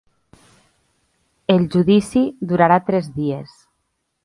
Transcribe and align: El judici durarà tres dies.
El 1.57 1.67
judici 1.77 2.25
durarà 2.55 2.81
tres 2.91 3.13
dies. 3.21 3.57